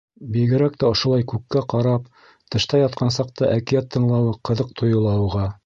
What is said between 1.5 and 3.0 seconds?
ҡарап, тышта